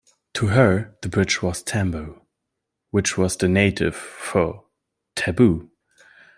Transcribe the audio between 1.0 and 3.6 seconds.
the bridge was tambo, which is the